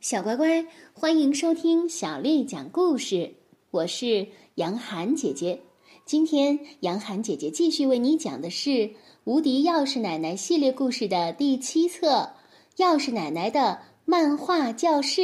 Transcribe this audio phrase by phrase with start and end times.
[0.00, 3.34] 小乖乖，欢迎收听小丽讲故事。
[3.70, 5.60] 我是杨涵姐姐。
[6.06, 8.70] 今天杨涵姐姐继续为你讲的是
[9.24, 12.30] 《无敌钥匙奶奶》系列故事的第七册
[12.82, 15.20] 《钥匙奶奶的漫画教室》。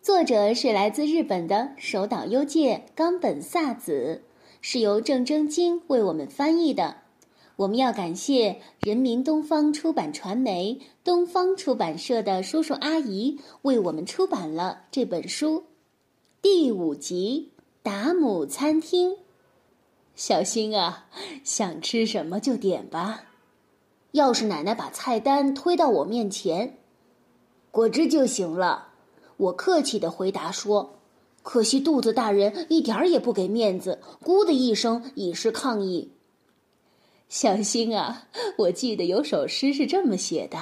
[0.00, 4.22] 作者是来自日本的手岛优介、冈本萨子，
[4.62, 7.02] 是由郑征京为我们翻译的。
[7.56, 15.64] 我们要感谢人民东方出版传媒、东方出版社的叔叔阿姨为我们出版了这本书。
[16.42, 19.12] 第五集《达姆餐厅》，
[20.14, 21.06] 小新啊，
[21.44, 23.22] 想吃什么就点吧。
[24.12, 26.76] 要是奶奶把菜单推到我面前，
[27.70, 28.88] 果汁就行了。
[29.38, 30.96] 我客气的回答说
[31.42, 36.12] ：“可惜肚子大人一点儿也不给面子，咕的一声以示抗议。”
[37.28, 40.58] 小新啊， 我记得有首诗是这么写的：“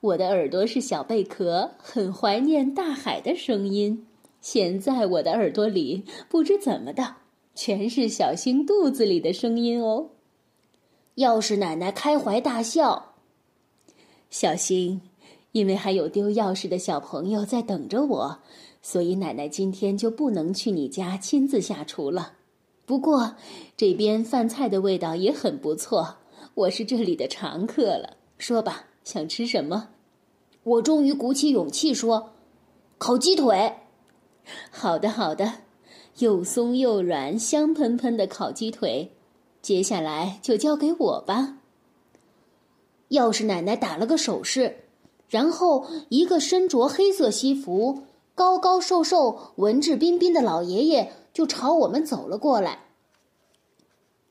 [0.00, 4.06] 我的耳朵是小贝壳，很怀念大海的声音。”
[4.40, 7.16] 现在我的耳朵里不知怎么的，
[7.56, 10.10] 全是小新肚子里的声音哦。
[11.16, 13.14] 钥匙奶奶开怀大笑。
[14.30, 15.00] 小新，
[15.50, 18.38] 因为还有丢钥匙的小朋友在等着我，
[18.80, 22.34] 所以奶奶今天就不能去你家亲自下厨了。
[22.86, 23.34] 不过，
[23.76, 26.18] 这边饭菜的味道也很不错，
[26.54, 28.16] 我是这里的常客了。
[28.38, 29.88] 说吧，想吃什么？
[30.62, 32.30] 我终于鼓起勇气说
[32.98, 33.74] ：“烤鸡腿。”
[34.70, 35.52] 好的，好的，
[36.18, 39.10] 又松又软、香喷喷的烤鸡腿，
[39.60, 41.58] 接下来就交给我吧。
[43.10, 44.84] 钥匙奶奶打了个手势，
[45.28, 48.04] 然后一个身着黑色西服、
[48.36, 51.10] 高高瘦瘦、文质彬彬的老爷爷。
[51.32, 52.84] 就朝我们走了过来。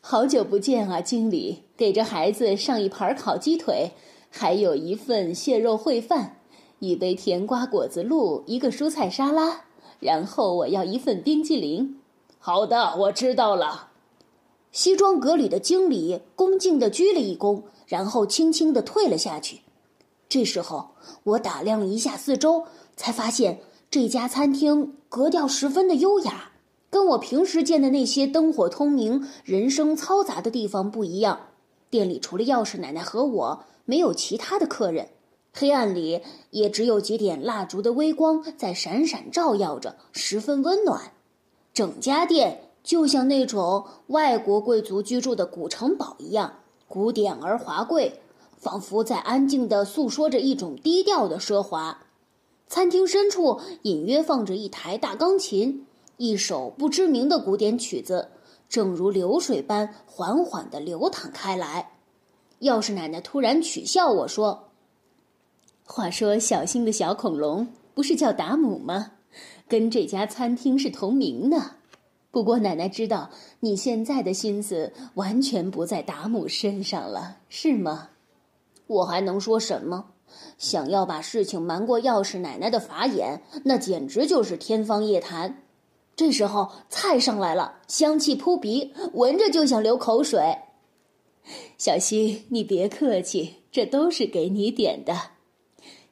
[0.00, 1.64] 好久不见啊，经理！
[1.76, 3.92] 给这孩子上一盘烤鸡腿，
[4.30, 6.40] 还有一份蟹肉烩饭，
[6.78, 9.64] 一杯甜瓜果子露，一个蔬菜沙拉，
[10.00, 12.00] 然后我要一份冰激凌。
[12.38, 13.90] 好的，我知道了。
[14.72, 19.60] 西装革履的经理恭敬地鞠了一躬，然后轻轻地退了下去。
[20.28, 20.90] 这时候，
[21.24, 22.64] 我打量了一下四周，
[22.96, 23.60] 才发现
[23.90, 26.52] 这家餐厅格调十分的优雅。
[26.88, 31.48] 跟我平时见的那些灯火通明、人声嘈杂的地方不一样，
[31.90, 35.08] 店里除了钥匙奶奶和我，没有其他的客人。
[35.52, 41.12] 黑暗里也只有几点蜡烛的微光在闪闪照耀着，十分温暖。
[41.74, 48.20] 整家店就像那种外国贵族居住的古城堡一样，古典而华贵，
[48.56, 51.98] 仿佛在安静地诉说着一种低调的奢华。
[52.68, 55.86] 餐厅深处隐约放着一台大钢琴。
[56.16, 58.30] 一首不知名的古典曲子，
[58.68, 61.92] 正如流水般缓缓地流淌开来。
[62.60, 64.70] 钥匙奶奶突然取笑我说
[65.84, 69.12] ：“话说，小新的小恐龙不是叫达姆吗？
[69.68, 71.72] 跟这家餐厅是同名的。
[72.30, 78.08] 不过，奶奶知道你现在的心思完全不在达姆身上了，是吗？”
[78.88, 80.12] 我还能说什么？
[80.58, 85.62] 想要把事情瞒过钥匙奶奶的法眼，那简直就是天方夜谭。
[86.14, 90.56] 这时候菜上来了，香气扑鼻，闻着就想流口水。
[91.76, 95.14] 小星，你别客气，这都是给你点的。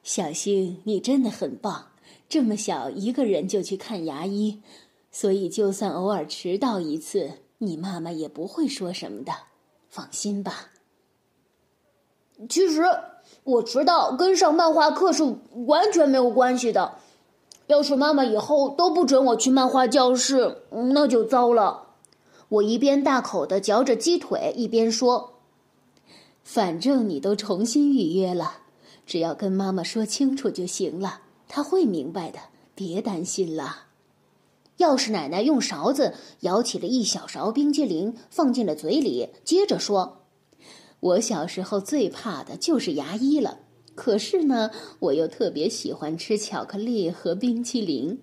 [0.03, 1.91] 小星，你真的很棒，
[2.29, 4.61] 这么小一个人就去看牙医，
[5.11, 9.33] 所以就算偶尔迟到一次，你妈妈也不会说什么的，
[9.89, 10.69] 放心吧。
[12.47, 12.83] 其实
[13.43, 15.23] 我知道跟上漫画课是
[15.67, 16.95] 完全没有关系的。
[17.67, 20.63] 要是妈妈以后都不准我去漫画教室，
[20.93, 21.87] 那就糟了。
[22.49, 25.33] 我一边大口的嚼着鸡腿，一边说
[26.43, 28.57] ：“反正你都重新预约了，
[29.05, 32.37] 只要跟妈妈说清楚就行了，她会明白的，
[32.75, 33.85] 别担心了。”
[34.77, 40.19] 钥匙奶奶用勺子舀起了一小勺冰激凌，放进了嘴里，接着说
[40.99, 43.59] ：“我小时候最怕的就是牙医了。”
[43.95, 48.19] 可是呢，我又特别喜欢吃巧克力和冰淇淋，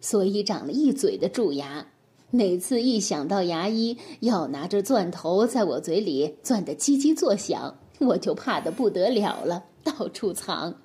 [0.00, 1.88] 所以长了一嘴的蛀牙。
[2.30, 10.76] 每次一想到牙医要拿着钻头在我嘴里钻得叽叽作响，我就怕得不得了了，到处藏，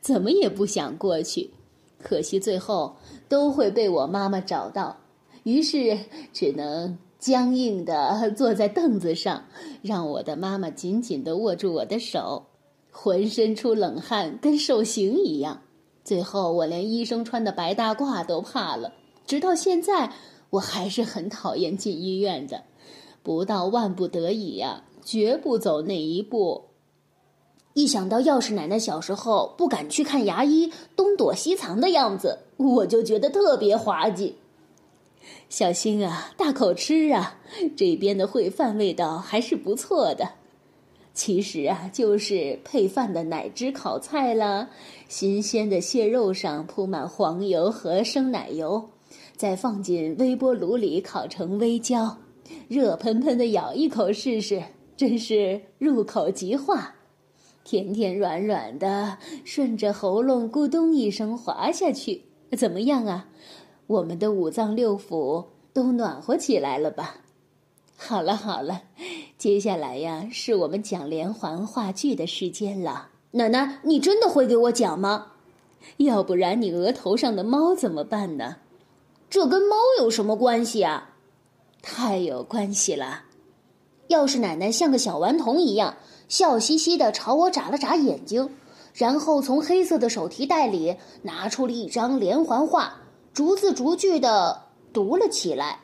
[0.00, 1.50] 怎么也不想过去。
[1.98, 2.96] 可惜最后
[3.28, 5.00] 都会被我妈妈找到，
[5.42, 5.98] 于是
[6.32, 9.44] 只能僵硬地坐在凳子上，
[9.82, 12.46] 让我的妈妈紧紧地握住我的手。
[12.90, 15.60] 浑身出冷汗，跟受刑一样。
[16.02, 18.94] 最后，我连医生穿的白大褂都怕了。
[19.26, 20.12] 直到现在，
[20.48, 22.62] 我还是很讨厌进医院的。
[23.22, 26.64] 不到万不得已呀，绝不走那一步。
[27.74, 34.34] 一想到钥匙奶奶小时候不敢去看牙医，东躲西藏的样子，我就觉得特别滑稽。
[35.48, 37.38] 小心啊，大口吃啊！
[37.76, 40.30] 这边的烩饭味道还是不错的。
[41.12, 44.70] 其实啊，就是配饭的奶汁烤菜啦，
[45.08, 48.88] 新鲜的蟹肉上铺满黄油和生奶油，
[49.36, 52.16] 再放进微波炉里烤成微焦，
[52.68, 54.62] 热喷喷的咬一口试试，
[54.96, 56.94] 真是入口即化，
[57.64, 62.22] 甜甜软软的，顺着喉咙咕咚一声滑下去，
[62.56, 63.28] 怎么样啊？
[63.90, 67.16] 我们的五脏六腑都暖和起来了吧？
[67.96, 68.82] 好了好了，
[69.36, 73.08] 接下来呀，是我们讲连环话剧的时间了。
[73.32, 75.32] 奶奶，你真的会给我讲吗？
[75.96, 78.58] 要不然你额头上的猫怎么办呢？
[79.28, 81.16] 这跟猫有什么关系啊？
[81.82, 83.24] 太有关系了。
[84.06, 85.96] 要是奶奶像个小顽童一样，
[86.28, 88.50] 笑嘻嘻的朝我眨了眨眼睛，
[88.94, 92.98] 然后从黑色的手提袋里拿出了一张连环画。
[93.32, 95.78] 逐字逐句的读了起来。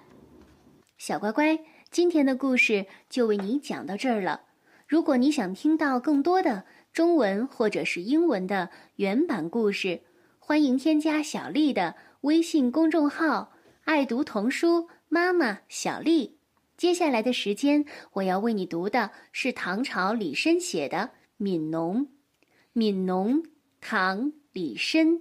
[0.99, 1.59] 小乖乖，
[1.91, 4.41] 今天的故事就为你讲到这儿了。
[4.89, 10.01] 如果你想听到更多的中文或者是英文的原版故事，
[10.41, 13.53] 欢迎添加小丽的微信公众号
[13.85, 16.39] “爱读童书妈妈小丽”。
[16.77, 17.85] 接下来的时间，
[18.15, 21.11] 我要为你读的是唐朝李绅写的
[21.43, 22.03] 《悯农》。
[22.75, 23.43] 《悯农》，
[23.81, 25.21] 唐·李绅。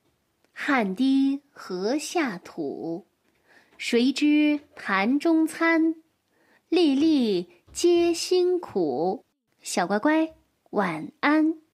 [0.63, 3.07] 汗滴禾下土，
[3.79, 5.95] 谁知盘中餐，
[6.69, 9.25] 粒粒皆辛苦。
[9.59, 10.35] 小乖乖，
[10.69, 11.61] 晚安。